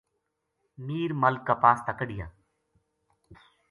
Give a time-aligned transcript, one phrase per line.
[0.85, 2.25] میر ملک کا پا س تا کڈھیا